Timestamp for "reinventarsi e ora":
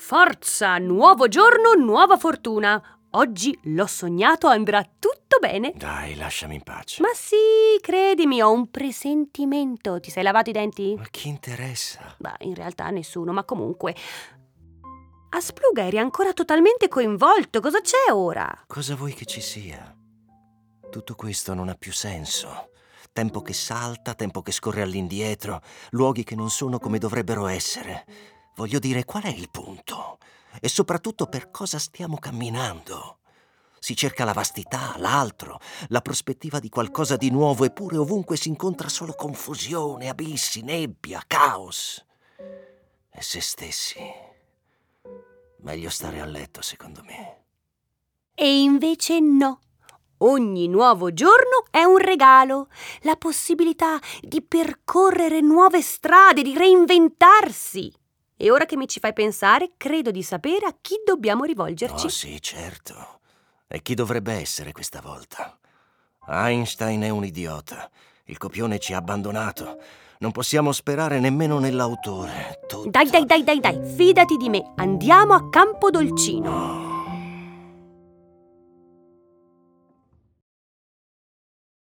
56.58-58.66